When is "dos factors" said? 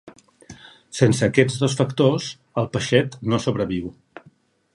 1.65-2.31